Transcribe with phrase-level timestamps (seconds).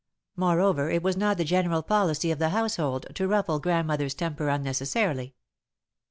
[0.35, 5.35] Moreover, it was not the general policy of the household to ruffle Grandmother's temper unnecessarily.